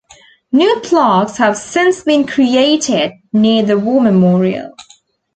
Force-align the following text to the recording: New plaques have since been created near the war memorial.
New 0.51 0.79
plaques 0.79 1.37
have 1.37 1.55
since 1.55 2.01
been 2.01 2.25
created 2.25 3.11
near 3.33 3.61
the 3.61 3.77
war 3.77 4.01
memorial. 4.01 4.73